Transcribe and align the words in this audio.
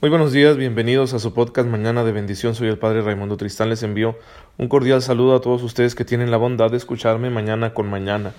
Muy 0.00 0.10
buenos 0.10 0.30
días, 0.30 0.56
bienvenidos 0.56 1.12
a 1.12 1.18
su 1.18 1.34
podcast 1.34 1.68
Mañana 1.68 2.04
de 2.04 2.12
Bendición. 2.12 2.54
Soy 2.54 2.68
el 2.68 2.78
Padre 2.78 3.02
Raimundo 3.02 3.36
Tristán. 3.36 3.68
Les 3.68 3.82
envío 3.82 4.16
un 4.56 4.68
cordial 4.68 5.02
saludo 5.02 5.34
a 5.34 5.40
todos 5.40 5.64
ustedes 5.64 5.96
que 5.96 6.04
tienen 6.04 6.30
la 6.30 6.36
bondad 6.36 6.70
de 6.70 6.76
escucharme 6.76 7.30
mañana 7.30 7.74
con 7.74 7.90
mañana. 7.90 8.32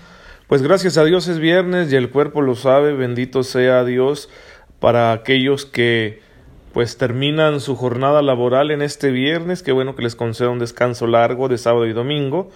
Pues 0.48 0.62
gracias 0.62 0.98
a 0.98 1.04
Dios 1.04 1.28
es 1.28 1.38
viernes 1.40 1.92
y 1.92 1.98
el 1.98 2.12
cuerpo 2.12 2.42
lo 2.42 2.56
sabe. 2.56 2.94
Bendito 2.94 3.44
sea 3.44 3.84
Dios 3.84 4.30
para 4.80 5.12
aquellos 5.12 5.66
que 5.66 6.22
pues 6.72 6.96
terminan 6.96 7.60
su 7.60 7.76
jornada 7.76 8.22
laboral 8.22 8.72
en 8.72 8.82
este 8.82 9.12
viernes. 9.12 9.62
Qué 9.62 9.74
bueno 9.74 9.98
que 9.98 10.04
les 10.04 10.16
conceda 10.16 10.48
un 10.48 10.60
descanso 10.60 11.08
largo 11.08 11.50
de 11.50 11.58
sábado 11.58 11.88
y 11.88 11.92
domingo. 11.92 12.52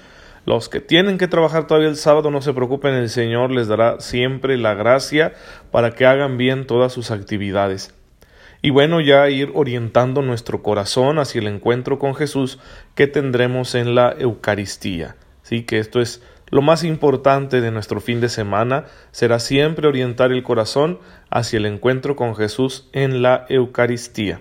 Los 0.45 0.69
que 0.69 0.79
tienen 0.79 1.17
que 1.17 1.27
trabajar 1.27 1.67
todavía 1.67 1.89
el 1.89 1.97
sábado, 1.97 2.31
no 2.31 2.41
se 2.41 2.53
preocupen, 2.53 2.93
el 2.93 3.09
Señor 3.09 3.51
les 3.51 3.67
dará 3.67 3.99
siempre 3.99 4.57
la 4.57 4.75
gracia 4.75 5.33
para 5.71 5.91
que 5.91 6.05
hagan 6.05 6.37
bien 6.37 6.65
todas 6.67 6.93
sus 6.93 7.11
actividades 7.11 7.93
y 8.65 8.69
bueno, 8.69 9.01
ya 9.01 9.29
ir 9.29 9.51
orientando 9.55 10.21
nuestro 10.21 10.63
corazón 10.63 11.19
hacia 11.19 11.41
el 11.41 11.47
encuentro 11.47 11.99
con 11.99 12.15
Jesús 12.15 12.59
que 12.95 13.07
tendremos 13.07 13.75
en 13.75 13.93
la 13.93 14.15
Eucaristía. 14.17 15.17
Sí, 15.41 15.63
que 15.63 15.79
esto 15.79 15.99
es 15.99 16.23
lo 16.49 16.61
más 16.61 16.85
importante 16.85 17.59
de 17.59 17.71
nuestro 17.71 17.99
fin 17.99 18.21
de 18.21 18.29
semana, 18.29 18.85
será 19.11 19.39
siempre 19.39 19.89
orientar 19.89 20.31
el 20.31 20.43
corazón 20.43 20.99
hacia 21.29 21.57
el 21.57 21.65
encuentro 21.65 22.15
con 22.15 22.37
Jesús 22.37 22.87
en 22.93 23.21
la 23.21 23.45
Eucaristía. 23.49 24.39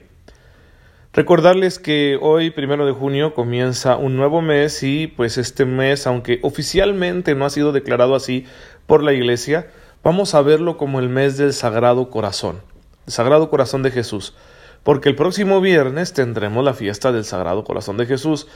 Recordarles 1.12 1.80
que 1.80 2.16
hoy, 2.22 2.50
primero 2.50 2.86
de 2.86 2.92
junio, 2.92 3.34
comienza 3.34 3.96
un 3.96 4.16
nuevo 4.16 4.40
mes 4.40 4.84
y 4.84 5.08
pues 5.08 5.36
este 5.36 5.64
mes, 5.64 6.06
aunque 6.06 6.38
oficialmente 6.42 7.34
no 7.34 7.44
ha 7.44 7.50
sido 7.50 7.72
declarado 7.72 8.14
así 8.14 8.46
por 8.86 9.02
la 9.02 9.12
Iglesia, 9.12 9.66
vamos 10.04 10.36
a 10.36 10.42
verlo 10.42 10.76
como 10.76 11.00
el 11.00 11.08
mes 11.08 11.38
del 11.38 11.52
Sagrado 11.52 12.08
Corazón. 12.08 12.71
Sagrado 13.06 13.50
Corazón 13.50 13.82
de 13.82 13.90
Jesús, 13.90 14.34
porque 14.82 15.08
el 15.08 15.16
próximo 15.16 15.60
viernes 15.60 16.12
tendremos 16.12 16.64
la 16.64 16.74
fiesta 16.74 17.12
del 17.12 17.24
Sagrado 17.24 17.64
Corazón 17.64 17.96
de 17.96 18.06
Jesús. 18.06 18.46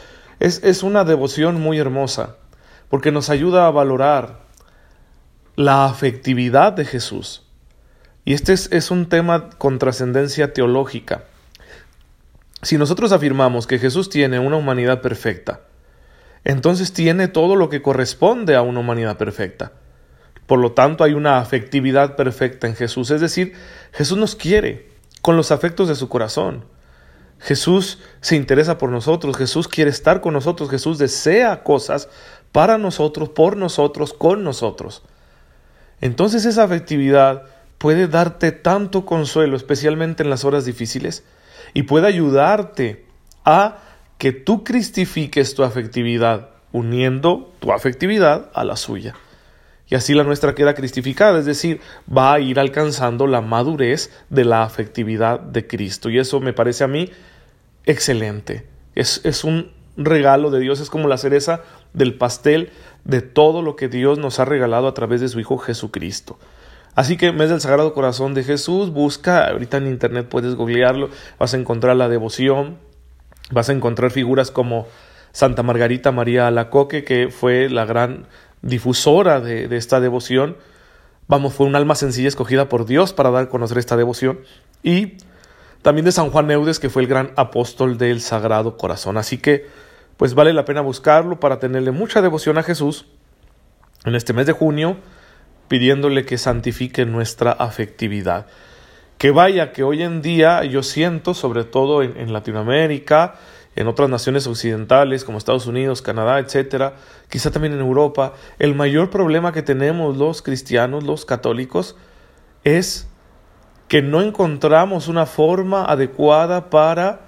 Es, 0.40 0.62
es 0.64 0.82
una 0.82 1.04
devoción 1.04 1.60
muy 1.60 1.78
hermosa, 1.78 2.36
porque 2.88 3.12
nos 3.12 3.30
ayuda 3.30 3.66
a 3.66 3.70
valorar 3.70 4.40
la 5.56 5.86
afectividad 5.86 6.72
de 6.72 6.84
Jesús. 6.84 7.42
Y 8.24 8.34
este 8.34 8.52
es, 8.52 8.70
es 8.72 8.90
un 8.90 9.08
tema 9.08 9.50
con 9.50 9.78
trascendencia 9.78 10.52
teológica. 10.52 11.24
Si 12.62 12.78
nosotros 12.78 13.12
afirmamos 13.12 13.66
que 13.66 13.78
Jesús 13.78 14.10
tiene 14.10 14.38
una 14.38 14.56
humanidad 14.56 15.00
perfecta, 15.00 15.60
entonces 16.44 16.92
tiene 16.92 17.28
todo 17.28 17.56
lo 17.56 17.68
que 17.68 17.82
corresponde 17.82 18.54
a 18.54 18.62
una 18.62 18.80
humanidad 18.80 19.16
perfecta. 19.16 19.72
Por 20.46 20.60
lo 20.60 20.72
tanto, 20.72 21.02
hay 21.04 21.12
una 21.12 21.38
afectividad 21.38 22.16
perfecta 22.16 22.66
en 22.66 22.76
Jesús. 22.76 23.10
Es 23.10 23.20
decir, 23.20 23.54
Jesús 23.92 24.16
nos 24.16 24.36
quiere 24.36 24.88
con 25.20 25.36
los 25.36 25.50
afectos 25.50 25.88
de 25.88 25.96
su 25.96 26.08
corazón. 26.08 26.64
Jesús 27.38 27.98
se 28.20 28.36
interesa 28.36 28.78
por 28.78 28.90
nosotros, 28.90 29.36
Jesús 29.36 29.68
quiere 29.68 29.90
estar 29.90 30.20
con 30.22 30.32
nosotros, 30.32 30.70
Jesús 30.70 30.96
desea 30.96 31.62
cosas 31.62 32.08
para 32.50 32.78
nosotros, 32.78 33.28
por 33.28 33.56
nosotros, 33.56 34.14
con 34.14 34.42
nosotros. 34.42 35.02
Entonces 36.00 36.46
esa 36.46 36.62
afectividad 36.62 37.42
puede 37.76 38.08
darte 38.08 38.52
tanto 38.52 39.04
consuelo, 39.04 39.56
especialmente 39.56 40.22
en 40.22 40.30
las 40.30 40.44
horas 40.44 40.64
difíciles, 40.64 41.24
y 41.74 41.82
puede 41.82 42.06
ayudarte 42.06 43.04
a 43.44 43.78
que 44.16 44.32
tú 44.32 44.64
cristifiques 44.64 45.54
tu 45.54 45.62
afectividad, 45.62 46.50
uniendo 46.72 47.52
tu 47.60 47.72
afectividad 47.72 48.50
a 48.54 48.64
la 48.64 48.76
suya 48.76 49.14
y 49.88 49.94
así 49.94 50.14
la 50.14 50.24
nuestra 50.24 50.54
queda 50.54 50.74
cristificada, 50.74 51.38
es 51.38 51.44
decir, 51.44 51.80
va 52.14 52.34
a 52.34 52.40
ir 52.40 52.58
alcanzando 52.58 53.26
la 53.26 53.40
madurez 53.40 54.10
de 54.30 54.44
la 54.44 54.64
afectividad 54.64 55.38
de 55.38 55.66
Cristo. 55.66 56.10
Y 56.10 56.18
eso 56.18 56.40
me 56.40 56.52
parece 56.52 56.84
a 56.84 56.88
mí 56.88 57.10
excelente. 57.84 58.66
Es, 58.94 59.20
es 59.24 59.44
un 59.44 59.70
regalo 59.96 60.50
de 60.50 60.60
Dios, 60.60 60.80
es 60.80 60.90
como 60.90 61.08
la 61.08 61.18
cereza 61.18 61.62
del 61.92 62.14
pastel 62.14 62.70
de 63.04 63.22
todo 63.22 63.62
lo 63.62 63.76
que 63.76 63.88
Dios 63.88 64.18
nos 64.18 64.40
ha 64.40 64.44
regalado 64.44 64.88
a 64.88 64.94
través 64.94 65.20
de 65.20 65.28
su 65.28 65.38
Hijo 65.38 65.56
Jesucristo. 65.58 66.38
Así 66.96 67.16
que 67.16 67.30
mes 67.30 67.50
del 67.50 67.60
Sagrado 67.60 67.92
Corazón 67.92 68.34
de 68.34 68.42
Jesús, 68.42 68.90
busca, 68.90 69.48
ahorita 69.48 69.76
en 69.76 69.86
internet 69.86 70.26
puedes 70.28 70.54
googlearlo, 70.54 71.10
vas 71.38 71.54
a 71.54 71.58
encontrar 71.58 71.94
la 71.94 72.08
devoción, 72.08 72.78
vas 73.50 73.68
a 73.68 73.72
encontrar 73.72 74.10
figuras 74.10 74.50
como 74.50 74.86
Santa 75.32 75.62
Margarita 75.62 76.10
María 76.10 76.46
Alacoque, 76.46 77.04
que 77.04 77.28
fue 77.28 77.68
la 77.68 77.84
gran 77.84 78.26
difusora 78.62 79.40
de, 79.40 79.74
esta 79.76 80.00
devoción. 80.00 80.56
Vamos, 81.28 81.54
fue 81.54 81.66
un 81.66 81.76
alma 81.76 81.94
sencilla 81.94 82.28
escogida 82.28 82.68
por 82.68 82.86
Dios 82.86 83.12
para 83.12 83.30
dar 83.30 83.44
a 83.44 83.48
conocer 83.48 83.78
esta 83.78 83.96
devoción. 83.96 84.40
Y 84.82 85.18
también 85.82 86.04
de 86.04 86.12
San 86.12 86.30
Juan 86.30 86.46
Neudes, 86.46 86.78
que 86.78 86.90
fue 86.90 87.02
el 87.02 87.08
gran 87.08 87.32
apóstol 87.36 87.98
del 87.98 88.20
Sagrado 88.20 88.76
Corazón. 88.76 89.16
Así 89.16 89.38
que, 89.38 89.66
pues 90.16 90.34
vale 90.34 90.52
la 90.52 90.64
pena 90.64 90.80
buscarlo 90.80 91.40
para 91.40 91.58
tenerle 91.58 91.90
mucha 91.90 92.22
devoción 92.22 92.58
a 92.58 92.62
Jesús 92.62 93.06
en 94.04 94.14
este 94.14 94.32
mes 94.32 94.46
de 94.46 94.52
junio, 94.52 94.96
pidiéndole 95.68 96.24
que 96.24 96.38
santifique 96.38 97.04
nuestra 97.06 97.52
afectividad. 97.52 98.46
Que 99.18 99.30
vaya, 99.30 99.72
que 99.72 99.82
hoy 99.82 100.02
en 100.02 100.22
día 100.22 100.62
yo 100.64 100.82
siento, 100.82 101.34
sobre 101.34 101.64
todo 101.64 102.02
en, 102.02 102.16
en 102.16 102.32
Latinoamérica, 102.32 103.34
en 103.76 103.88
otras 103.88 104.08
naciones 104.08 104.46
occidentales 104.46 105.22
como 105.22 105.36
Estados 105.36 105.66
Unidos, 105.66 106.00
Canadá, 106.00 106.38
etcétera, 106.38 106.94
quizá 107.28 107.50
también 107.50 107.74
en 107.74 107.80
Europa, 107.80 108.32
el 108.58 108.74
mayor 108.74 109.10
problema 109.10 109.52
que 109.52 109.62
tenemos 109.62 110.16
los 110.16 110.40
cristianos, 110.40 111.04
los 111.04 111.26
católicos, 111.26 111.94
es 112.64 113.06
que 113.86 114.00
no 114.00 114.22
encontramos 114.22 115.08
una 115.08 115.26
forma 115.26 115.84
adecuada 115.84 116.70
para 116.70 117.20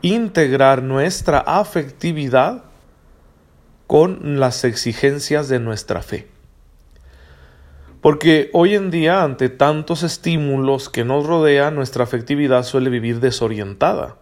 integrar 0.00 0.82
nuestra 0.82 1.38
afectividad 1.38 2.64
con 3.86 4.40
las 4.40 4.64
exigencias 4.64 5.48
de 5.48 5.60
nuestra 5.60 6.02
fe. 6.02 6.26
Porque 8.00 8.50
hoy 8.54 8.74
en 8.74 8.90
día, 8.90 9.22
ante 9.22 9.50
tantos 9.50 10.02
estímulos 10.02 10.88
que 10.88 11.04
nos 11.04 11.26
rodean, 11.26 11.74
nuestra 11.76 12.02
afectividad 12.02 12.64
suele 12.64 12.88
vivir 12.88 13.20
desorientada 13.20 14.21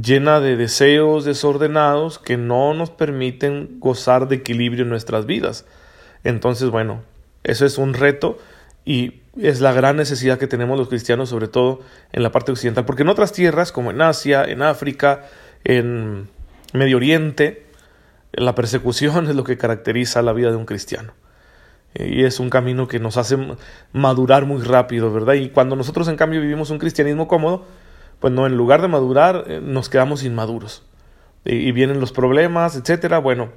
llena 0.00 0.40
de 0.40 0.56
deseos 0.56 1.24
desordenados 1.24 2.18
que 2.18 2.36
no 2.36 2.74
nos 2.74 2.90
permiten 2.90 3.76
gozar 3.80 4.28
de 4.28 4.36
equilibrio 4.36 4.84
en 4.84 4.90
nuestras 4.90 5.26
vidas. 5.26 5.66
Entonces, 6.24 6.70
bueno, 6.70 7.02
eso 7.44 7.66
es 7.66 7.78
un 7.78 7.94
reto 7.94 8.38
y 8.84 9.22
es 9.40 9.60
la 9.60 9.72
gran 9.72 9.96
necesidad 9.96 10.38
que 10.38 10.46
tenemos 10.46 10.78
los 10.78 10.88
cristianos, 10.88 11.28
sobre 11.28 11.48
todo 11.48 11.80
en 12.12 12.22
la 12.22 12.32
parte 12.32 12.52
occidental, 12.52 12.84
porque 12.84 13.02
en 13.02 13.08
otras 13.08 13.32
tierras, 13.32 13.72
como 13.72 13.90
en 13.90 14.00
Asia, 14.00 14.44
en 14.44 14.62
África, 14.62 15.26
en 15.64 16.28
Medio 16.72 16.96
Oriente, 16.96 17.66
la 18.32 18.54
persecución 18.54 19.28
es 19.28 19.36
lo 19.36 19.44
que 19.44 19.58
caracteriza 19.58 20.22
la 20.22 20.32
vida 20.32 20.50
de 20.50 20.56
un 20.56 20.66
cristiano. 20.66 21.12
Y 21.94 22.24
es 22.24 22.38
un 22.38 22.50
camino 22.50 22.86
que 22.86 23.00
nos 23.00 23.16
hace 23.16 23.36
madurar 23.92 24.44
muy 24.44 24.62
rápido, 24.62 25.12
¿verdad? 25.12 25.34
Y 25.34 25.48
cuando 25.48 25.74
nosotros 25.74 26.06
en 26.08 26.16
cambio 26.16 26.40
vivimos 26.40 26.70
un 26.70 26.78
cristianismo 26.78 27.26
cómodo, 27.26 27.64
pues 28.20 28.32
no, 28.32 28.46
en 28.46 28.56
lugar 28.56 28.82
de 28.82 28.88
madurar, 28.88 29.44
eh, 29.46 29.60
nos 29.62 29.88
quedamos 29.88 30.24
inmaduros. 30.24 30.82
Y, 31.44 31.54
y 31.54 31.72
vienen 31.72 32.00
los 32.00 32.12
problemas, 32.12 32.76
etcétera. 32.76 33.18
Bueno, 33.18 33.50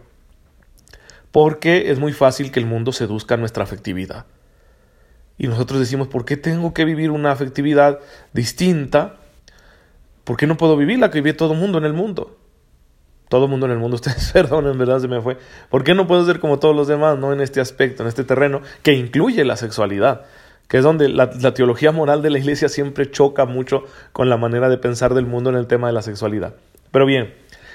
porque 1.32 1.92
es 1.92 2.00
muy 2.00 2.14
fácil 2.14 2.52
que 2.52 2.60
el 2.60 2.66
mundo 2.66 2.92
seduzca 2.92 3.38
nuestra 3.38 3.64
afectividad. 3.64 4.26
Y 5.38 5.48
nosotros 5.48 5.80
decimos, 5.80 6.08
¿por 6.08 6.26
qué 6.26 6.38
tengo 6.38 6.74
que 6.74 6.86
vivir 6.86 7.10
una 7.10 7.32
afectividad 7.32 8.00
distinta? 8.34 9.16
¿Por 10.24 10.38
qué 10.38 10.46
no 10.46 10.58
puedo 10.58 10.78
vivir 10.78 11.00
la 11.00 11.10
que 11.10 11.20
vive 11.20 11.34
todo 11.34 11.54
el 11.54 11.60
mundo 11.60 11.78
en 11.78 11.86
el 11.86 11.94
mundo? 11.94 12.38
Todo 13.28 13.46
el 13.46 13.50
mundo 13.50 13.66
en 13.66 13.72
el 13.72 13.80
mundo, 13.80 13.96
ustedes 13.96 14.32
perdonen, 14.32 14.78
verdad 14.78 15.00
se 15.00 15.08
me 15.08 15.22
fue. 15.22 15.38
¿Por 15.70 15.84
qué 15.84 15.96
no 15.96 16.06
puedo 16.06 16.26
ser 16.26 16.40
como 16.40 16.60
todos 16.60 16.76
los 16.76 16.88
demás, 16.88 17.18
no 17.18 17.34
en 17.34 17.42
este 17.42 17.62
aspecto, 17.62 18.04
en 18.04 18.10
este 18.10 18.24
terreno 18.24 18.62
que 18.84 18.94
incluye 18.94 19.44
la 19.46 19.58
sexualidad? 19.58 20.26
Que 20.72 20.78
es 20.78 20.86
donde 20.86 21.10
la, 21.10 21.30
teología 21.54 21.92
moral 21.92 22.22
de 22.22 22.30
la 22.30 22.40
iglesia 22.40 22.70
siempre 22.70 23.12
choca 23.12 23.44
mucho 23.44 23.84
con 24.14 24.30
la 24.30 24.38
manera 24.38 24.70
de 24.70 24.78
pensar 24.78 25.14
del 25.14 25.26
mundo 25.26 25.50
en 25.50 25.58
el 25.58 25.68
tema 25.68 25.88
de 25.88 25.94
la 25.94 26.02
sexualidad. 26.02 26.54
Pero 26.92 27.06
bien, 27.06 27.34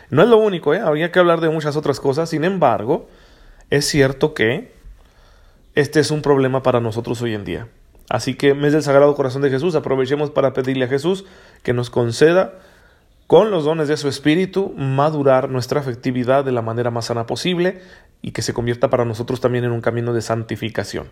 no 0.08 0.22
es 0.22 0.30
lo 0.30 0.38
único, 0.38 0.72
¿eh? 0.72 0.80
habría 0.80 1.12
que 1.12 1.18
hablar 1.18 1.42
de 1.42 1.50
muchas 1.50 1.76
otras 1.76 2.00
cosas, 2.00 2.30
sin 2.30 2.42
embargo, 2.42 3.06
es 3.68 3.84
cierto 3.84 4.32
que 4.32 4.72
este 5.74 6.00
es 6.00 6.10
un 6.10 6.22
problema 6.22 6.62
para 6.62 6.80
nosotros 6.80 7.20
hoy 7.20 7.34
en 7.34 7.44
día. 7.44 7.68
Así 8.08 8.32
que, 8.32 8.54
mes 8.54 8.72
del 8.72 8.82
Sagrado 8.82 9.14
Corazón 9.14 9.42
de 9.42 9.50
Jesús, 9.50 9.74
aprovechemos 9.74 10.30
para 10.30 10.54
pedirle 10.54 10.86
a 10.86 10.88
Jesús 10.88 11.26
que 11.62 11.74
nos 11.74 11.90
conceda 11.90 12.54
con 13.26 13.50
los 13.50 13.66
dones 13.66 13.88
de 13.88 13.98
su 13.98 14.08
Espíritu, 14.08 14.72
madurar 14.74 15.50
nuestra 15.50 15.80
afectividad 15.80 16.46
de 16.46 16.52
la 16.52 16.62
manera 16.62 16.90
más 16.90 17.04
sana 17.04 17.26
posible 17.26 17.82
y 18.22 18.30
que 18.30 18.40
se 18.40 18.54
convierta 18.54 18.88
para 18.88 19.04
nosotros 19.04 19.42
también 19.42 19.64
en 19.64 19.72
un 19.72 19.82
camino 19.82 20.14
de 20.14 20.22
santificación. 20.22 21.08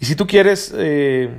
Y 0.00 0.06
si 0.06 0.16
tú 0.16 0.26
quieres, 0.26 0.74
eh, 0.76 1.30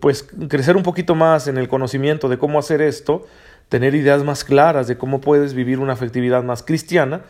pues, 0.00 0.26
crecer 0.48 0.76
un 0.76 0.82
poquito 0.82 1.14
más 1.14 1.48
en 1.48 1.58
el 1.58 1.68
conocimiento 1.68 2.28
de 2.28 2.38
cómo 2.38 2.58
hacer 2.58 2.80
esto, 2.82 3.26
tener 3.68 3.94
ideas 3.94 4.24
más 4.24 4.44
claras 4.44 4.86
de 4.86 4.96
cómo 4.96 5.20
puedes 5.20 5.54
vivir 5.54 5.78
una 5.78 5.94
afectividad 5.94 6.42
más 6.42 6.62
cristiana, 6.62 7.22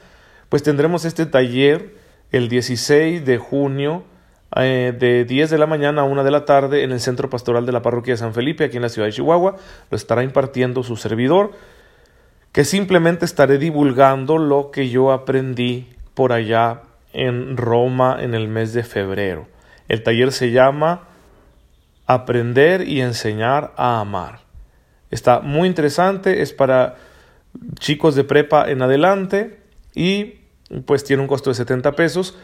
pues 0.49 0.62
tendremos 0.62 1.05
este 1.05 1.27
taller 1.27 1.95
el 2.33 2.49
16 2.49 3.25
de 3.25 3.39
junio 3.39 4.05
eh, 4.56 4.95
de 4.97 5.25
10 5.25 5.51
de 5.51 5.59
la 5.59 5.67
mañana 5.67 6.03
a 6.03 6.05
1 6.05 6.23
de 6.23 6.31
la 6.31 6.45
tarde 6.45 6.85
en 6.85 6.93
el 6.93 7.00
Centro 7.00 7.29
Pastoral 7.29 7.67
de 7.67 7.73
la 7.73 7.83
Parroquia 7.83 8.15
de 8.15 8.19
San 8.19 8.35
Felipe, 8.35 8.65
aquí 8.65 8.77
en 8.77 8.83
la 8.83 8.89
ciudad 8.89 9.09
de 9.09 9.12
Chihuahua. 9.12 9.57
Lo 9.91 9.97
estará 9.97 10.23
impartiendo 10.23 10.83
su 10.83 10.97
servidor, 10.97 11.53
que 12.53 12.65
simplemente 12.65 13.25
estaré 13.25 13.59
divulgando 13.59 14.39
lo 14.39 14.71
que 14.71 14.89
yo 14.89 15.12
aprendí 15.12 15.89
por 16.15 16.33
allá 16.33 16.83
en 17.12 17.57
Roma 17.57 18.19
en 18.21 18.35
el 18.35 18.49
mes 18.49 18.73
de 18.73 18.85
febrero. 18.85 19.49
El 19.89 20.03
taller 20.03 20.33
se 20.33 20.51
llama 20.51 21.09
Aprender 22.07 22.89
y 22.89 23.01
enseñar 23.01 23.73
a 23.77 24.01
amar. 24.01 24.41
Está 25.11 25.41
muy 25.41 25.69
interesante, 25.69 26.43
es 26.43 26.53
para 26.53 26.97
chicos 27.79 28.15
de 28.15 28.25
prepa 28.25 28.71
en 28.71 28.83
adelante 28.83 29.61
y 29.95 30.41
pues 30.87 31.05
tiene 31.05 31.23
un 31.23 31.29
costo 31.29 31.51
de 31.51 31.55
70 31.55 31.93
pesos 31.93 32.37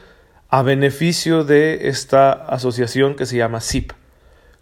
a 0.48 0.62
beneficio 0.62 1.44
de 1.44 1.88
esta 1.88 2.32
asociación 2.32 3.14
que 3.14 3.26
se 3.26 3.36
llama 3.36 3.60
CIP, 3.60 3.92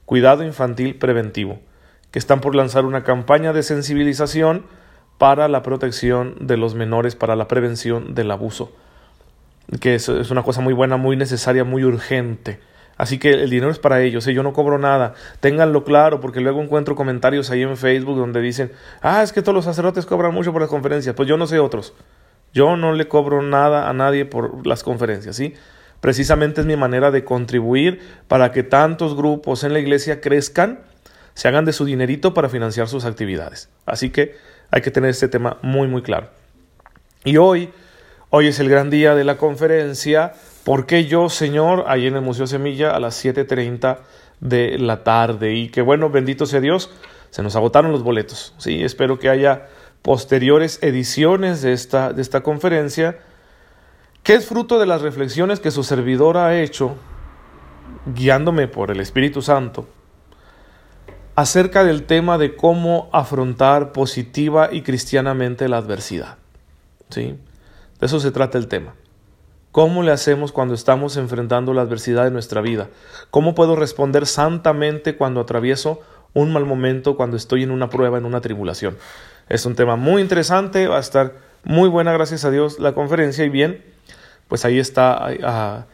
Cuidado 0.04 0.44
Infantil 0.44 0.96
Preventivo, 0.96 1.60
que 2.10 2.18
están 2.18 2.40
por 2.40 2.54
lanzar 2.54 2.84
una 2.84 3.04
campaña 3.04 3.52
de 3.52 3.62
sensibilización 3.62 4.66
para 5.16 5.48
la 5.48 5.62
protección 5.62 6.36
de 6.40 6.56
los 6.56 6.74
menores, 6.74 7.16
para 7.16 7.36
la 7.36 7.48
prevención 7.48 8.14
del 8.14 8.30
abuso, 8.30 8.72
que 9.80 9.94
es, 9.94 10.08
una 10.08 10.42
cosa 10.42 10.60
muy 10.60 10.74
buena, 10.74 10.96
muy 10.96 11.16
necesaria, 11.16 11.64
muy 11.64 11.84
urgente. 11.84 12.60
Así 12.98 13.18
que 13.18 13.30
el 13.30 13.48
dinero 13.48 13.70
es 13.70 13.78
para 13.78 14.02
ellos, 14.02 14.26
¿eh? 14.26 14.34
yo 14.34 14.42
no 14.42 14.52
cobro 14.52 14.76
nada. 14.76 15.14
Ténganlo 15.38 15.84
claro, 15.84 16.20
porque 16.20 16.40
luego 16.40 16.60
encuentro 16.60 16.96
comentarios 16.96 17.48
ahí 17.50 17.62
en 17.62 17.76
Facebook 17.76 18.18
donde 18.18 18.40
dicen, 18.40 18.72
ah, 19.00 19.22
es 19.22 19.32
que 19.32 19.40
todos 19.40 19.54
los 19.54 19.64
sacerdotes 19.64 20.04
cobran 20.04 20.34
mucho 20.34 20.52
por 20.52 20.60
las 20.60 20.68
conferencias. 20.68 21.14
Pues 21.14 21.28
yo 21.28 21.36
no 21.36 21.46
sé 21.46 21.60
otros. 21.60 21.94
Yo 22.52 22.76
no 22.76 22.92
le 22.92 23.06
cobro 23.06 23.40
nada 23.40 23.88
a 23.88 23.92
nadie 23.92 24.24
por 24.24 24.66
las 24.66 24.82
conferencias, 24.82 25.36
¿sí? 25.36 25.54
Precisamente 26.00 26.60
es 26.60 26.66
mi 26.66 26.76
manera 26.76 27.12
de 27.12 27.24
contribuir 27.24 28.00
para 28.26 28.50
que 28.50 28.64
tantos 28.64 29.16
grupos 29.16 29.62
en 29.62 29.72
la 29.72 29.78
iglesia 29.78 30.20
crezcan, 30.20 30.80
se 31.34 31.46
hagan 31.46 31.64
de 31.64 31.72
su 31.72 31.84
dinerito 31.84 32.34
para 32.34 32.48
financiar 32.48 32.88
sus 32.88 33.04
actividades. 33.04 33.68
Así 33.86 34.10
que 34.10 34.34
hay 34.72 34.82
que 34.82 34.90
tener 34.90 35.10
este 35.10 35.28
tema 35.28 35.58
muy, 35.62 35.86
muy 35.86 36.02
claro. 36.02 36.30
Y 37.24 37.36
hoy, 37.36 37.70
hoy 38.30 38.48
es 38.48 38.60
el 38.60 38.68
gran 38.68 38.90
día 38.90 39.14
de 39.14 39.24
la 39.24 39.36
conferencia 39.36 40.34
¿Por 40.68 40.84
qué 40.84 41.06
yo, 41.06 41.30
Señor, 41.30 41.86
ahí 41.88 42.06
en 42.06 42.14
el 42.14 42.20
Museo 42.20 42.46
Semilla 42.46 42.90
a 42.90 43.00
las 43.00 43.24
7.30 43.24 44.00
de 44.40 44.78
la 44.78 45.02
tarde? 45.02 45.54
Y 45.54 45.70
que 45.70 45.80
bueno, 45.80 46.10
bendito 46.10 46.44
sea 46.44 46.60
Dios, 46.60 46.90
se 47.30 47.42
nos 47.42 47.56
agotaron 47.56 47.90
los 47.90 48.02
boletos. 48.02 48.52
Sí, 48.58 48.84
espero 48.84 49.18
que 49.18 49.30
haya 49.30 49.68
posteriores 50.02 50.78
ediciones 50.82 51.62
de 51.62 51.72
esta, 51.72 52.12
de 52.12 52.20
esta 52.20 52.42
conferencia, 52.42 53.16
que 54.22 54.34
es 54.34 54.44
fruto 54.44 54.78
de 54.78 54.84
las 54.84 55.00
reflexiones 55.00 55.58
que 55.58 55.70
su 55.70 55.82
servidor 55.84 56.36
ha 56.36 56.60
hecho, 56.60 56.96
guiándome 58.14 58.68
por 58.68 58.90
el 58.90 59.00
Espíritu 59.00 59.40
Santo, 59.40 59.88
acerca 61.34 61.82
del 61.82 62.02
tema 62.02 62.36
de 62.36 62.56
cómo 62.56 63.08
afrontar 63.10 63.92
positiva 63.92 64.68
y 64.70 64.82
cristianamente 64.82 65.66
la 65.66 65.78
adversidad. 65.78 66.36
¿Sí? 67.08 67.38
De 68.00 68.06
eso 68.06 68.20
se 68.20 68.30
trata 68.30 68.58
el 68.58 68.68
tema. 68.68 68.94
¿Cómo 69.72 70.02
le 70.02 70.12
hacemos 70.12 70.50
cuando 70.50 70.74
estamos 70.74 71.16
enfrentando 71.16 71.74
la 71.74 71.82
adversidad 71.82 72.24
de 72.24 72.30
nuestra 72.30 72.60
vida? 72.60 72.88
¿Cómo 73.30 73.54
puedo 73.54 73.76
responder 73.76 74.26
santamente 74.26 75.16
cuando 75.16 75.40
atravieso 75.40 76.00
un 76.32 76.52
mal 76.52 76.64
momento, 76.64 77.16
cuando 77.16 77.36
estoy 77.36 77.62
en 77.62 77.70
una 77.70 77.90
prueba, 77.90 78.18
en 78.18 78.24
una 78.24 78.40
tribulación? 78.40 78.96
Es 79.48 79.66
un 79.66 79.74
tema 79.74 79.96
muy 79.96 80.22
interesante, 80.22 80.88
va 80.88 80.96
a 80.96 81.00
estar 81.00 81.34
muy 81.64 81.88
buena, 81.88 82.12
gracias 82.12 82.44
a 82.44 82.50
Dios, 82.50 82.78
la 82.78 82.92
conferencia 82.92 83.44
y 83.44 83.50
bien, 83.50 83.84
pues 84.48 84.64
ahí 84.64 84.78
está 84.78 85.86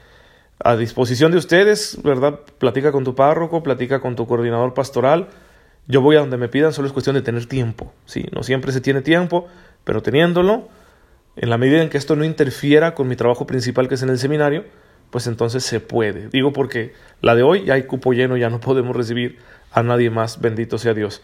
a, 0.63 0.77
disposición 0.79 1.33
de 1.33 1.39
ustedes, 1.39 1.99
¿verdad? 2.03 2.41
Platica 2.59 2.91
con 2.93 3.05
tu 3.05 3.15
párroco, 3.15 3.63
platica 3.63 4.01
con 4.01 4.17
tu 4.17 4.27
coordinador 4.27 4.73
pastoral. 4.73 5.29
Yo 5.89 6.01
voy 6.01 6.17
a 6.17 6.21
donde 6.21 6.39
me 6.39 6.49
pidan, 6.49 6.73
solo 6.73 6.87
es 6.87 6.93
cuestión 6.93 7.17
de 7.17 7.23
tener 7.23 7.47
tiempo, 7.47 7.93
¿sí? 8.07 8.27
No 8.33 8.43
siempre 8.43 8.73
se 8.73 8.81
tiene 8.81 9.03
tiempo, 9.03 9.47
pero 9.85 10.01
teniéndolo, 10.01 10.69
en 11.37 11.51
la 11.51 11.59
medida 11.59 11.83
en 11.83 11.89
que 11.89 11.99
esto 11.99 12.17
no 12.17 12.25
interfiera 12.25 12.95
con 12.95 13.09
mi 13.09 13.17
trabajo 13.17 13.47
principal 13.47 13.89
que 13.89 13.95
es 13.95 14.03
en 14.03 14.11
el 14.11 14.19
seminario, 14.19 14.65
pues 15.11 15.27
entonces 15.27 15.65
se 15.65 15.81
puede. 15.81 16.29
Digo 16.29 16.53
porque 16.53 16.93
la 17.21 17.35
de 17.35 17.43
hoy 17.43 17.65
ya 17.65 17.75
hay 17.75 17.85
cupo 17.85 18.13
lleno, 18.13 18.37
ya 18.37 18.51
no 18.51 18.61
podemos 18.61 18.97
recibir 18.97 19.39
a 19.73 19.83
nadie 19.83 20.11
más, 20.11 20.41
bendito 20.41 20.79
sea 20.79 20.95
Dios. 20.95 21.23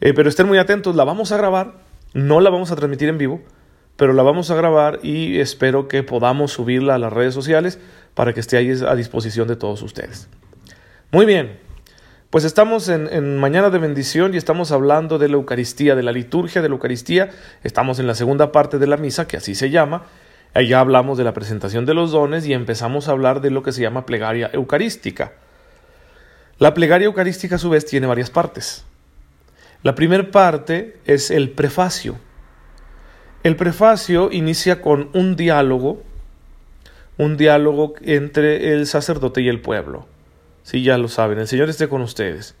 Eh, 0.00 0.12
pero 0.14 0.28
estén 0.28 0.46
muy 0.46 0.58
atentos, 0.58 0.94
la 0.94 1.04
vamos 1.04 1.32
a 1.32 1.36
grabar, 1.36 1.82
no 2.14 2.40
la 2.40 2.50
vamos 2.50 2.70
a 2.70 2.76
transmitir 2.76 3.08
en 3.08 3.18
vivo, 3.18 3.40
pero 3.96 4.12
la 4.12 4.22
vamos 4.22 4.50
a 4.50 4.54
grabar 4.54 5.00
y 5.02 5.40
espero 5.40 5.88
que 5.88 6.04
podamos 6.04 6.52
subirla 6.52 6.94
a 6.94 6.98
las 6.98 7.12
redes 7.12 7.34
sociales 7.34 7.80
para 8.14 8.32
que 8.32 8.40
esté 8.40 8.56
ahí 8.56 8.70
a 8.70 8.94
disposición 8.94 9.48
de 9.48 9.56
todos 9.56 9.82
ustedes. 9.82 10.28
Muy 11.10 11.26
bien, 11.26 11.58
pues 12.30 12.44
estamos 12.44 12.88
en, 12.90 13.38
Mañana 13.38 13.70
de 13.70 13.78
Bendición 13.78 14.34
y 14.34 14.36
estamos 14.36 14.70
hablando 14.70 15.18
de 15.18 15.28
la 15.28 15.36
Eucaristía, 15.36 15.94
de 15.94 16.02
la 16.02 16.12
liturgia 16.12 16.60
de 16.60 16.68
la 16.68 16.74
Eucaristía. 16.74 17.30
Estamos 17.64 17.98
en 17.98 18.06
la 18.06 18.14
segunda 18.14 18.52
parte 18.52 18.78
de 18.78 18.86
la 18.86 18.98
misa, 18.98 19.26
que 19.26 19.38
así 19.38 19.54
se 19.54 19.70
llama. 19.70 20.04
Allá 20.52 20.80
hablamos 20.80 21.16
de 21.16 21.24
la 21.24 21.32
presentación 21.32 21.86
de 21.86 21.94
los 21.94 22.12
dones 22.12 22.46
y 22.46 22.52
empezamos 22.52 23.08
a 23.08 23.12
hablar 23.12 23.40
de 23.40 23.50
lo 23.50 23.62
que 23.62 23.72
se 23.72 23.80
llama 23.80 24.04
plegaria 24.04 24.50
eucarística. 24.52 25.32
La 26.58 26.74
plegaria 26.74 27.06
eucarística 27.06 27.54
a 27.54 27.58
su 27.58 27.70
vez 27.70 27.86
tiene 27.86 28.06
varias 28.06 28.28
partes. 28.28 28.84
La 29.82 29.94
primera 29.94 30.30
parte 30.30 30.98
es 31.06 31.30
el 31.30 31.50
prefacio. 31.50 32.18
El 33.42 33.56
prefacio 33.56 34.30
inicia 34.32 34.82
con 34.82 35.08
un 35.14 35.34
diálogo, 35.34 36.02
un 37.16 37.38
diálogo 37.38 37.94
entre 38.02 38.74
el 38.74 38.86
sacerdote 38.86 39.40
y 39.40 39.48
el 39.48 39.62
pueblo. 39.62 40.06
Sí, 40.68 40.82
ya 40.82 40.98
lo 40.98 41.08
saben, 41.08 41.38
el 41.38 41.48
Señor 41.48 41.70
esté 41.70 41.88
con 41.88 42.02
ustedes. 42.02 42.54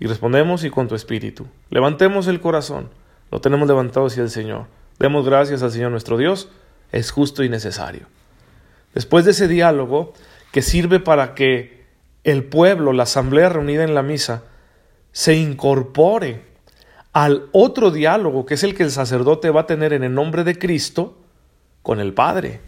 Y 0.00 0.08
respondemos 0.08 0.64
y 0.64 0.70
con 0.70 0.88
tu 0.88 0.96
espíritu. 0.96 1.46
Levantemos 1.70 2.26
el 2.26 2.40
corazón, 2.40 2.88
lo 3.30 3.40
tenemos 3.40 3.68
levantado 3.68 4.06
hacia 4.06 4.24
el 4.24 4.30
Señor. 4.30 4.66
Demos 4.98 5.24
gracias 5.24 5.62
al 5.62 5.70
Señor 5.70 5.92
nuestro 5.92 6.16
Dios, 6.16 6.48
es 6.90 7.12
justo 7.12 7.44
y 7.44 7.48
necesario. 7.48 8.08
Después 8.92 9.24
de 9.24 9.30
ese 9.30 9.46
diálogo, 9.46 10.14
que 10.50 10.62
sirve 10.62 10.98
para 10.98 11.36
que 11.36 11.84
el 12.24 12.42
pueblo, 12.42 12.92
la 12.92 13.04
asamblea 13.04 13.50
reunida 13.50 13.84
en 13.84 13.94
la 13.94 14.02
misa, 14.02 14.42
se 15.12 15.36
incorpore 15.36 16.42
al 17.12 17.50
otro 17.52 17.92
diálogo, 17.92 18.46
que 18.46 18.54
es 18.54 18.64
el 18.64 18.74
que 18.74 18.82
el 18.82 18.90
sacerdote 18.90 19.50
va 19.50 19.60
a 19.60 19.66
tener 19.66 19.92
en 19.92 20.02
el 20.02 20.12
nombre 20.12 20.42
de 20.42 20.58
Cristo 20.58 21.16
con 21.82 22.00
el 22.00 22.14
Padre. 22.14 22.62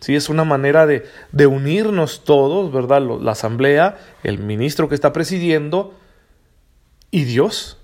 ¿Sí? 0.00 0.16
Es 0.16 0.28
una 0.28 0.44
manera 0.44 0.86
de, 0.86 1.06
de 1.32 1.46
unirnos 1.46 2.24
todos, 2.24 2.72
¿verdad? 2.72 3.02
La 3.20 3.32
asamblea, 3.32 3.98
el 4.22 4.38
ministro 4.38 4.88
que 4.88 4.94
está 4.94 5.12
presidiendo 5.12 5.94
y 7.10 7.24
Dios. 7.24 7.78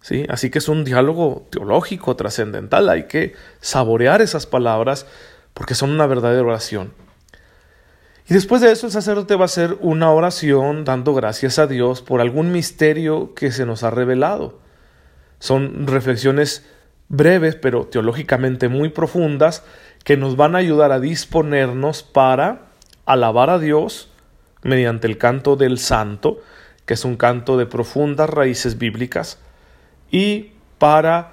¿sí? 0.00 0.26
Así 0.28 0.50
que 0.50 0.58
es 0.58 0.68
un 0.68 0.84
diálogo 0.84 1.46
teológico, 1.50 2.16
trascendental. 2.16 2.88
Hay 2.88 3.06
que 3.06 3.34
saborear 3.60 4.20
esas 4.20 4.46
palabras 4.46 5.06
porque 5.54 5.74
son 5.74 5.90
una 5.90 6.06
verdadera 6.06 6.42
oración. 6.42 6.92
Y 8.28 8.34
después 8.34 8.60
de 8.62 8.70
eso 8.70 8.86
el 8.86 8.92
sacerdote 8.92 9.36
va 9.36 9.42
a 9.42 9.46
hacer 9.46 9.76
una 9.80 10.10
oración 10.10 10.84
dando 10.84 11.14
gracias 11.14 11.58
a 11.58 11.66
Dios 11.66 12.02
por 12.02 12.20
algún 12.20 12.52
misterio 12.52 13.34
que 13.34 13.50
se 13.50 13.66
nos 13.66 13.82
ha 13.82 13.90
revelado. 13.90 14.60
Son 15.38 15.86
reflexiones 15.86 16.64
breves 17.08 17.56
pero 17.56 17.84
teológicamente 17.86 18.68
muy 18.68 18.88
profundas 18.88 19.64
que 20.04 20.16
nos 20.16 20.36
van 20.36 20.54
a 20.54 20.58
ayudar 20.58 20.92
a 20.92 21.00
disponernos 21.00 22.02
para 22.02 22.62
alabar 23.06 23.50
a 23.50 23.58
Dios 23.58 24.10
mediante 24.62 25.06
el 25.06 25.18
canto 25.18 25.56
del 25.56 25.78
santo, 25.78 26.40
que 26.86 26.94
es 26.94 27.04
un 27.04 27.16
canto 27.16 27.56
de 27.56 27.66
profundas 27.66 28.30
raíces 28.30 28.78
bíblicas, 28.78 29.38
y 30.10 30.52
para 30.78 31.32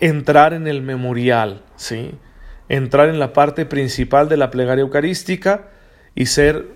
entrar 0.00 0.52
en 0.52 0.66
el 0.66 0.82
memorial, 0.82 1.62
¿sí? 1.76 2.12
entrar 2.68 3.08
en 3.08 3.18
la 3.18 3.32
parte 3.32 3.66
principal 3.66 4.28
de 4.28 4.36
la 4.36 4.50
plegaria 4.50 4.82
eucarística 4.82 5.68
y 6.14 6.26
ser 6.26 6.68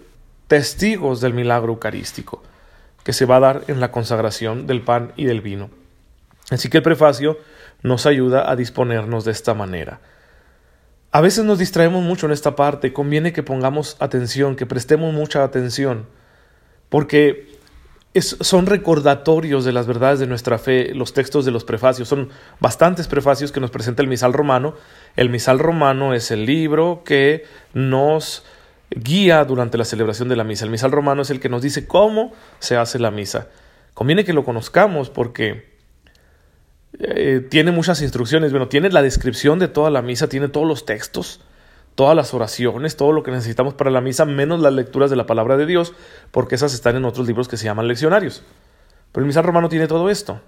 testigos 0.47 1.21
del 1.21 1.35
milagro 1.35 1.73
eucarístico 1.73 2.42
que 3.02 3.12
se 3.12 3.25
va 3.25 3.37
a 3.37 3.40
dar 3.40 3.62
en 3.68 3.78
la 3.78 3.92
consagración 3.92 4.66
del 4.66 4.83
pan 4.83 5.12
y 5.16 5.26
del 5.26 5.40
vino. 5.40 5.71
Así 6.50 6.68
que 6.68 6.78
el 6.78 6.83
prefacio 6.83 7.38
nos 7.83 8.04
ayuda 8.04 8.50
a 8.50 8.56
disponernos 8.56 9.25
de 9.25 9.30
esta 9.30 9.54
manera. 9.54 10.00
A 11.11 11.21
veces 11.21 11.45
nos 11.45 11.59
distraemos 11.59 12.03
mucho 12.03 12.27
en 12.27 12.33
esta 12.33 12.57
parte, 12.57 12.93
conviene 12.93 13.33
que 13.33 13.43
pongamos 13.43 13.97
atención, 14.01 14.57
que 14.57 14.67
prestemos 14.67 15.15
mucha 15.15 15.45
atención, 15.45 16.07
porque 16.89 17.57
son 18.21 18.67
recordatorios 18.67 19.65
de 19.65 19.73
las 19.73 19.87
verdades 19.87 20.19
de 20.19 20.27
nuestra 20.27 20.59
fe, 20.59 20.95
los 20.95 21.13
textos 21.13 21.45
de 21.45 21.51
los 21.51 21.65
prefacios, 21.65 22.09
son 22.09 22.31
bastantes 22.61 23.09
prefacios 23.09 23.53
que 23.53 23.61
nos 23.61 23.71
presenta 23.71 24.03
el 24.03 24.09
misal 24.09 24.33
romano. 24.33 24.75
El 25.17 25.29
misal 25.29 25.59
romano 25.59 26.15
es 26.15 26.31
el 26.31 26.47
libro 26.47 27.03
que 27.05 27.45
nos 27.75 28.45
guía 28.91 29.45
durante 29.45 29.77
la 29.77 29.85
celebración 29.85 30.29
de 30.29 30.37
la 30.37 30.45
misa. 30.45 30.65
El 30.65 30.71
misal 30.71 30.93
romano 30.93 31.23
es 31.23 31.31
el 31.31 31.41
que 31.41 31.49
nos 31.49 31.63
dice 31.63 31.87
cómo 31.87 32.33
se 32.59 32.77
hace 32.77 32.99
la 32.99 33.11
misa. 33.11 33.49
Conviene 33.95 34.25
que 34.25 34.33
lo 34.33 34.45
conozcamos 34.45 35.11
porque 35.11 35.75
eh, 36.99 37.47
tiene 37.50 37.73
muchas 37.73 38.00
instrucciones, 38.00 38.53
bueno, 38.53 38.69
tiene 38.69 38.91
la 38.91 39.03
descripción 39.03 39.59
de 39.59 39.69
toda 39.69 39.91
la 39.91 40.03
misa, 40.03 40.29
tiene 40.29 40.49
todos 40.49 40.67
los 40.67 40.87
textos, 40.87 41.41
todas 41.95 42.17
las 42.17 42.33
oraciones, 42.33 42.97
todo 42.97 43.12
lo 43.12 43.23
que 43.23 43.31
necesitamos 43.31 43.75
para 43.75 43.91
la 43.91 44.00
misa, 44.00 44.25
menos 44.25 44.61
las 44.61 44.73
lecturas 44.73 45.11
de 45.11 45.17
la 45.17 45.26
palabra 45.26 45.57
de 45.57 45.67
Dios, 45.67 45.93
porque 46.31 46.55
esas 46.55 46.73
están 46.73 46.97
en 46.97 47.05
otros 47.05 47.26
libros 47.26 47.49
que 47.49 47.57
se 47.57 47.65
llaman 47.65 47.88
leccionarios. 47.88 48.43
Pero 49.12 49.23
el 49.23 49.26
misal 49.26 49.45
romano 49.45 49.69
tiene 49.69 49.88
todo 49.88 50.09
esto. 50.11 50.41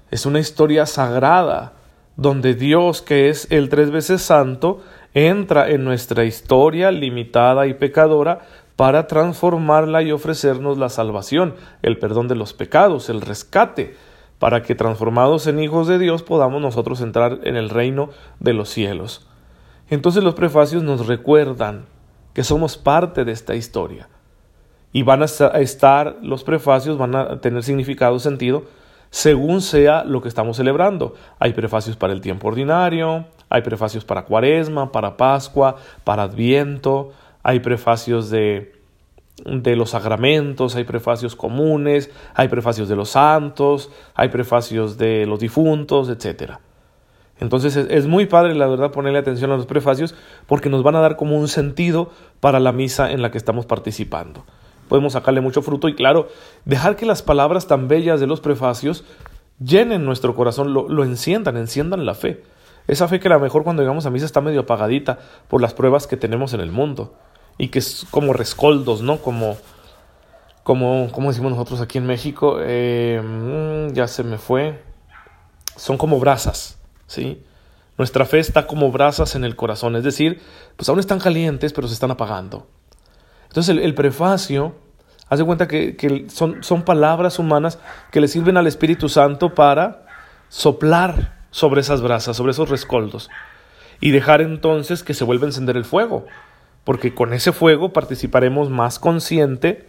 Es 0.09 0.25
una 0.25 0.39
historia 0.39 0.85
sagrada 0.85 1.73
donde 2.15 2.53
Dios, 2.53 3.01
que 3.01 3.29
es 3.29 3.47
el 3.51 3.69
tres 3.69 3.91
veces 3.91 4.21
santo, 4.21 4.81
entra 5.13 5.69
en 5.69 5.83
nuestra 5.83 6.25
historia 6.25 6.91
limitada 6.91 7.67
y 7.67 7.73
pecadora 7.73 8.45
para 8.77 9.07
transformarla 9.07 10.03
y 10.03 10.11
ofrecernos 10.11 10.77
la 10.77 10.87
salvación, 10.87 11.55
el 11.81 11.97
perdón 11.97 12.29
de 12.29 12.35
los 12.35 12.53
pecados, 12.53 13.09
el 13.09 13.21
rescate, 13.21 13.95
para 14.39 14.61
que 14.61 14.75
transformados 14.75 15.47
en 15.47 15.59
hijos 15.59 15.87
de 15.87 15.97
Dios 15.97 16.21
podamos 16.21 16.61
nosotros 16.61 17.01
entrar 17.01 17.39
en 17.43 17.57
el 17.57 17.69
reino 17.69 18.11
de 18.39 18.53
los 18.53 18.69
cielos. 18.69 19.27
Entonces 19.89 20.23
los 20.23 20.35
prefacios 20.35 20.83
nos 20.83 21.07
recuerdan 21.07 21.85
que 22.33 22.43
somos 22.43 22.77
parte 22.77 23.25
de 23.25 23.31
esta 23.31 23.55
historia. 23.55 24.09
Y 24.93 25.01
van 25.01 25.23
a 25.23 25.25
estar, 25.25 26.17
los 26.21 26.43
prefacios 26.43 26.99
van 26.99 27.15
a 27.15 27.41
tener 27.41 27.63
significado, 27.63 28.19
sentido, 28.19 28.65
según 29.09 29.61
sea 29.61 30.03
lo 30.03 30.21
que 30.21 30.27
estamos 30.27 30.57
celebrando. 30.57 31.15
Hay 31.39 31.53
prefacios 31.53 31.97
para 31.97 32.13
el 32.13 32.21
tiempo 32.21 32.47
ordinario, 32.47 33.25
hay 33.49 33.63
prefacios 33.63 34.05
para 34.05 34.25
Cuaresma, 34.25 34.91
para 34.91 35.17
Pascua, 35.17 35.77
para 36.03 36.23
Adviento, 36.23 37.11
hay 37.47 37.61
prefacios 37.61 38.29
de, 38.29 38.73
de 39.45 39.77
los 39.77 39.91
sacramentos, 39.91 40.75
hay 40.75 40.83
prefacios 40.83 41.33
comunes, 41.33 42.11
hay 42.33 42.49
prefacios 42.49 42.89
de 42.89 42.97
los 42.97 43.11
santos, 43.11 43.89
hay 44.15 44.27
prefacios 44.27 44.97
de 44.97 45.25
los 45.25 45.39
difuntos, 45.39 46.09
etc. 46.09 46.55
Entonces 47.39 47.77
es, 47.77 48.05
muy 48.05 48.25
padre, 48.25 48.53
la 48.53 48.67
verdad, 48.67 48.91
ponerle 48.91 49.19
atención 49.19 49.49
a 49.51 49.55
los 49.55 49.65
prefacios 49.65 50.13
porque 50.45 50.69
nos 50.69 50.83
van 50.83 50.97
a 50.97 50.99
dar 50.99 51.15
como 51.15 51.37
un 51.37 51.47
sentido 51.47 52.11
para 52.41 52.59
la 52.59 52.73
misa 52.73 53.13
en 53.13 53.21
la 53.21 53.31
que 53.31 53.37
estamos 53.37 53.65
participando 53.65 54.43
podemos 54.89 55.13
sacarle 55.13 55.41
mucho 55.41 55.61
fruto 55.61 55.89
y 55.89 55.95
claro, 55.95 56.29
dejar 56.63 56.95
que 56.95 57.05
las 57.05 57.21
palabras 57.21 57.67
tan 57.67 57.89
bellas 57.89 58.21
de 58.21 58.27
los 58.27 58.39
prefacios 58.39 59.03
llenen 59.59 60.05
nuestro 60.05 60.33
corazón, 60.33 60.73
lo, 60.73 61.03
enciendan, 61.03 61.57
enciendan 61.57 62.05
la 62.05 62.13
fe. 62.13 62.41
Esa 62.87 63.09
fe 63.09 63.19
que 63.19 63.27
a 63.27 63.31
lo 63.31 63.41
mejor 63.41 63.65
cuando 63.65 63.81
llegamos 63.81 64.05
a 64.05 64.11
misa 64.11 64.25
está 64.25 64.39
medio 64.39 64.61
apagadita 64.61 65.19
por 65.49 65.61
las 65.61 65.73
pruebas 65.73 66.07
que 66.07 66.15
tenemos 66.15 66.53
en 66.53 66.61
el 66.61 66.71
mundo 66.71 67.15
y 67.57 67.69
que 67.69 67.79
es 67.79 68.05
como 68.11 68.33
rescoldos, 68.33 69.01
¿no? 69.01 69.17
Como, 69.19 69.57
como, 70.63 71.09
como 71.11 71.29
decimos 71.29 71.51
nosotros 71.51 71.81
aquí 71.81 71.97
en 71.97 72.05
México, 72.05 72.57
eh, 72.61 73.21
mm, 73.23 73.93
ya 73.93 74.07
se 74.07 74.23
me 74.23 74.37
fue, 74.37 74.83
son 75.75 75.97
como 75.97 76.19
brasas, 76.19 76.77
¿sí? 77.07 77.43
Nuestra 77.97 78.25
fe 78.25 78.39
está 78.39 78.67
como 78.67 78.91
brasas 78.91 79.35
en 79.35 79.43
el 79.43 79.55
corazón, 79.55 79.95
es 79.95 80.03
decir, 80.03 80.41
pues 80.75 80.87
aún 80.87 80.99
están 80.99 81.19
calientes, 81.19 81.73
pero 81.73 81.87
se 81.87 81.95
están 81.95 82.11
apagando. 82.11 82.67
Entonces 83.47 83.75
el, 83.75 83.95
prefacio, 83.95 84.75
hace 85.29 85.43
cuenta 85.43 85.67
que, 85.67 86.27
son, 86.29 86.63
son 86.63 86.83
palabras 86.83 87.39
humanas 87.39 87.79
que 88.11 88.21
le 88.21 88.27
sirven 88.27 88.57
al 88.57 88.67
Espíritu 88.67 89.09
Santo 89.09 89.55
para 89.55 90.05
soplar 90.49 91.37
sobre 91.49 91.81
esas 91.81 92.01
brasas, 92.01 92.37
sobre 92.37 92.51
esos 92.51 92.69
rescoldos, 92.69 93.31
y 93.99 94.11
dejar 94.11 94.41
entonces 94.41 95.01
que 95.01 95.15
se 95.15 95.23
vuelva 95.23 95.45
a 95.45 95.47
encender 95.47 95.75
el 95.75 95.85
fuego, 95.85 96.27
porque 96.87 97.13
con 97.13 97.33
ese 97.33 97.51
fuego 97.51 97.91
participaremos 97.91 98.69
más 98.69 98.97
consciente, 98.97 99.83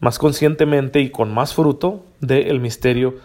más 0.00 0.18
conscientemente 0.18 1.00
y 1.00 1.10
con 1.10 1.30
más 1.30 1.52
fruto 1.52 2.06
del 2.20 2.58
misterio 2.58 3.16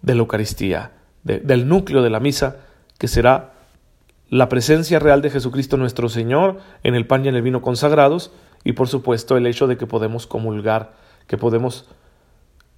de 0.00 0.14
la 0.14 0.20
Eucaristía, 0.20 0.92
del 1.24 1.68
núcleo 1.68 2.02
de 2.02 2.08
la 2.08 2.20
misa, 2.20 2.56
que 2.96 3.06
será 3.06 3.52
la 4.30 4.48
presencia 4.48 4.98
real 4.98 5.20
de 5.20 5.28
Jesucristo 5.28 5.76
nuestro 5.76 6.08
Señor 6.08 6.56
en 6.84 6.94
el 6.94 7.06
pan 7.06 7.22
y 7.22 7.28
en 7.28 7.34
el 7.36 7.42
vino 7.42 7.60
consagrados, 7.60 8.32
y 8.64 8.72
por 8.72 8.88
supuesto 8.88 9.36
el 9.36 9.46
hecho 9.46 9.66
de 9.66 9.76
que 9.76 9.86
podemos 9.86 10.26
comulgar, 10.26 10.94
que 11.26 11.36
podemos 11.36 11.86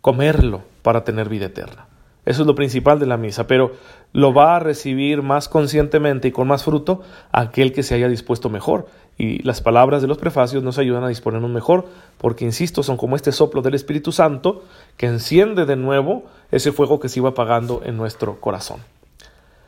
comerlo 0.00 0.64
para 0.82 1.04
tener 1.04 1.28
vida 1.28 1.46
eterna. 1.46 1.86
Eso 2.26 2.42
es 2.42 2.46
lo 2.46 2.54
principal 2.54 2.98
de 2.98 3.06
la 3.06 3.16
misa, 3.16 3.46
pero 3.46 3.72
lo 4.12 4.34
va 4.34 4.56
a 4.56 4.58
recibir 4.60 5.22
más 5.22 5.48
conscientemente 5.48 6.28
y 6.28 6.32
con 6.32 6.48
más 6.48 6.64
fruto 6.64 7.02
aquel 7.32 7.72
que 7.72 7.82
se 7.82 7.94
haya 7.94 8.08
dispuesto 8.08 8.50
mejor. 8.50 8.88
Y 9.20 9.42
las 9.42 9.60
palabras 9.60 10.00
de 10.00 10.08
los 10.08 10.16
prefacios 10.16 10.62
nos 10.62 10.78
ayudan 10.78 11.04
a 11.04 11.08
disponernos 11.08 11.50
mejor, 11.50 11.84
porque, 12.16 12.46
insisto, 12.46 12.82
son 12.82 12.96
como 12.96 13.16
este 13.16 13.32
soplo 13.32 13.60
del 13.60 13.74
Espíritu 13.74 14.12
Santo 14.12 14.62
que 14.96 15.04
enciende 15.04 15.66
de 15.66 15.76
nuevo 15.76 16.24
ese 16.50 16.72
fuego 16.72 16.98
que 17.00 17.10
se 17.10 17.18
iba 17.18 17.28
apagando 17.28 17.82
en 17.84 17.98
nuestro 17.98 18.40
corazón. 18.40 18.80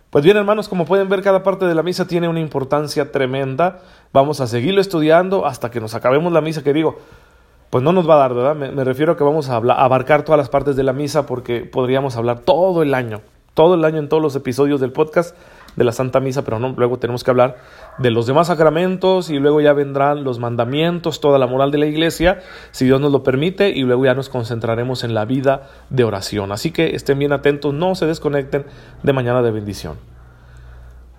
Pues 0.08 0.24
bien, 0.24 0.38
hermanos, 0.38 0.70
como 0.70 0.86
pueden 0.86 1.10
ver, 1.10 1.20
cada 1.20 1.42
parte 1.42 1.66
de 1.66 1.74
la 1.74 1.82
misa 1.82 2.06
tiene 2.06 2.28
una 2.28 2.40
importancia 2.40 3.12
tremenda. 3.12 3.80
Vamos 4.14 4.40
a 4.40 4.46
seguirlo 4.46 4.80
estudiando 4.80 5.44
hasta 5.44 5.70
que 5.70 5.82
nos 5.82 5.94
acabemos 5.94 6.32
la 6.32 6.40
misa, 6.40 6.62
que 6.62 6.72
digo, 6.72 6.96
pues 7.68 7.84
no 7.84 7.92
nos 7.92 8.08
va 8.08 8.14
a 8.14 8.18
dar, 8.20 8.32
¿verdad? 8.32 8.56
Me, 8.56 8.84
refiero 8.84 9.12
a 9.12 9.16
que 9.18 9.24
vamos 9.24 9.50
a, 9.50 9.56
abarcar 9.56 10.22
todas 10.22 10.38
las 10.38 10.48
partes 10.48 10.76
de 10.76 10.82
la 10.82 10.94
misa 10.94 11.26
porque 11.26 11.60
podríamos 11.60 12.16
hablar 12.16 12.40
todo 12.40 12.82
el 12.82 12.94
año, 12.94 13.20
todo 13.52 13.74
el 13.74 13.84
año 13.84 13.98
en 13.98 14.08
todos 14.08 14.22
los 14.22 14.34
episodios 14.34 14.80
del 14.80 14.92
podcast 14.92 15.36
de 15.76 15.84
la 15.84 15.92
Santa 15.92 16.20
Misa, 16.20 16.42
pero 16.42 16.58
no, 16.58 16.74
luego 16.76 16.98
tenemos 16.98 17.24
que 17.24 17.30
hablar 17.30 17.56
de 17.98 18.10
los 18.10 18.26
demás 18.26 18.48
sacramentos 18.48 19.30
y 19.30 19.38
luego 19.38 19.60
ya 19.60 19.72
vendrán 19.72 20.24
los 20.24 20.38
mandamientos, 20.38 21.20
toda 21.20 21.38
la 21.38 21.46
moral 21.46 21.70
de 21.70 21.78
la 21.78 21.86
iglesia, 21.86 22.40
si 22.70 22.84
Dios 22.84 23.00
nos 23.00 23.12
lo 23.12 23.22
permite, 23.22 23.70
y 23.70 23.82
luego 23.82 24.04
ya 24.04 24.14
nos 24.14 24.28
concentraremos 24.28 25.04
en 25.04 25.14
la 25.14 25.24
vida 25.24 25.68
de 25.90 26.04
oración. 26.04 26.52
Así 26.52 26.70
que 26.70 26.94
estén 26.94 27.18
bien 27.18 27.32
atentos, 27.32 27.72
no 27.74 27.94
se 27.94 28.06
desconecten 28.06 28.66
de 29.02 29.12
mañana 29.12 29.42
de 29.42 29.50
bendición. 29.50 29.96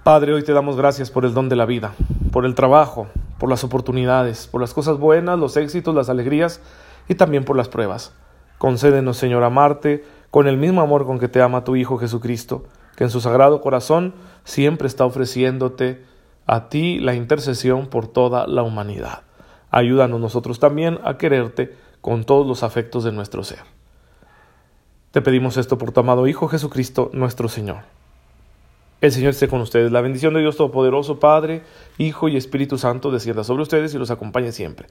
Padre, 0.03 0.33
hoy 0.33 0.43
te 0.43 0.53
damos 0.53 0.75
gracias 0.75 1.09
por 1.09 1.25
el 1.25 1.33
don 1.33 1.47
de 1.47 1.55
la 1.55 1.65
vida, 1.65 1.93
por 2.31 2.45
el 2.45 2.55
trabajo, 2.55 3.07
por 3.39 3.49
las 3.49 3.63
oportunidades, 3.63 4.47
por 4.47 4.59
las 4.59 4.73
cosas 4.73 4.97
buenas, 4.97 5.39
los 5.39 5.55
éxitos, 5.55 5.95
las 5.95 6.09
alegrías 6.09 6.61
y 7.07 7.15
también 7.15 7.45
por 7.45 7.55
las 7.55 7.69
pruebas. 7.69 8.13
Concédenos, 8.57 9.17
Señor, 9.17 9.43
amarte 9.43 10.03
con 10.29 10.47
el 10.47 10.57
mismo 10.57 10.81
amor 10.81 11.05
con 11.05 11.19
que 11.19 11.29
te 11.29 11.41
ama 11.41 11.63
tu 11.63 11.75
Hijo 11.75 11.97
Jesucristo 11.97 12.65
que 12.95 13.03
en 13.03 13.09
su 13.09 13.21
sagrado 13.21 13.61
corazón 13.61 14.13
siempre 14.43 14.87
está 14.87 15.05
ofreciéndote 15.05 16.03
a 16.45 16.69
ti 16.69 16.99
la 16.99 17.15
intercesión 17.15 17.87
por 17.87 18.07
toda 18.07 18.47
la 18.47 18.63
humanidad. 18.63 19.23
Ayúdanos 19.71 20.19
nosotros 20.19 20.59
también 20.59 20.99
a 21.03 21.17
quererte 21.17 21.75
con 22.01 22.25
todos 22.25 22.45
los 22.45 22.63
afectos 22.63 23.03
de 23.03 23.11
nuestro 23.11 23.43
ser. 23.43 23.59
Te 25.11 25.21
pedimos 25.21 25.57
esto 25.57 25.77
por 25.77 25.91
tu 25.91 25.99
amado 25.99 26.27
Hijo 26.27 26.47
Jesucristo, 26.47 27.09
nuestro 27.13 27.47
Señor. 27.47 27.81
El 28.99 29.11
Señor 29.11 29.31
esté 29.31 29.47
con 29.47 29.61
ustedes. 29.61 29.91
La 29.91 30.01
bendición 30.01 30.33
de 30.33 30.39
Dios 30.39 30.55
Todopoderoso, 30.55 31.19
Padre, 31.19 31.61
Hijo 31.97 32.29
y 32.29 32.37
Espíritu 32.37 32.77
Santo, 32.77 33.11
descienda 33.11 33.43
sobre 33.43 33.63
ustedes 33.63 33.93
y 33.93 33.97
los 33.97 34.11
acompañe 34.11 34.51
siempre. 34.51 34.87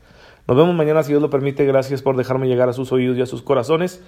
Nos 0.47 0.57
vemos 0.57 0.75
mañana 0.75 1.03
si 1.03 1.13
Dios 1.13 1.23
lo 1.23 1.31
permite. 1.31 1.65
Gracias 1.65 2.03
por 2.03 2.17
dejarme 2.17 2.47
llegar 2.47 2.69
a 2.69 2.73
sus 2.73 2.93
oídos 2.93 3.17
y 3.17 3.23
a 3.23 3.27
sus 3.27 3.43
corazones 3.43 4.03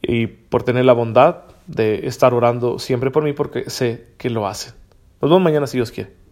y 0.00 0.26
por 0.26 0.62
tener 0.62 0.84
la 0.84 0.94
bondad 0.94 1.42
de 1.66 2.06
estar 2.06 2.34
orando 2.34 2.78
siempre 2.78 3.10
por 3.10 3.22
mí 3.24 3.32
porque 3.32 3.70
sé 3.70 4.06
que 4.18 4.30
lo 4.30 4.46
hacen. 4.46 4.74
Nos 5.20 5.30
vemos 5.30 5.42
mañana 5.42 5.66
si 5.66 5.78
Dios 5.78 5.90
quiere. 5.90 6.23